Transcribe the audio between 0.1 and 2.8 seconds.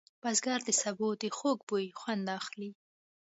بزګر د سبو د خوږ بوی خوند اخلي